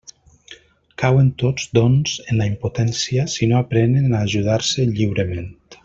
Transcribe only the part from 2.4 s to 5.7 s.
la impotència si no aprenen a ajudar-se lliurement.